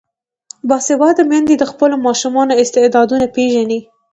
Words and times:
باسواده 0.69 1.23
میندې 1.31 1.55
د 1.57 1.63
خپلو 1.71 1.95
ماشومانو 2.05 2.59
استعدادونه 2.63 3.25
پیژني. 3.35 3.79